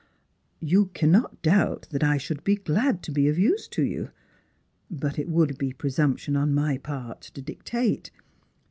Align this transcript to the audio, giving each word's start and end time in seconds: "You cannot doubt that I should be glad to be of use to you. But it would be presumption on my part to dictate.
"You 0.73 0.87
cannot 0.95 1.43
doubt 1.43 1.87
that 1.91 2.03
I 2.03 2.17
should 2.17 2.43
be 2.43 2.55
glad 2.55 3.03
to 3.03 3.11
be 3.11 3.27
of 3.27 3.37
use 3.37 3.67
to 3.67 3.83
you. 3.83 4.09
But 4.89 5.19
it 5.19 5.29
would 5.29 5.59
be 5.59 5.73
presumption 5.73 6.35
on 6.35 6.55
my 6.55 6.79
part 6.79 7.21
to 7.21 7.39
dictate. 7.39 8.09